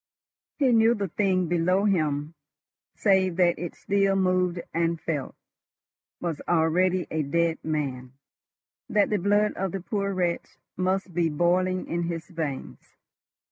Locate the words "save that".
2.95-3.59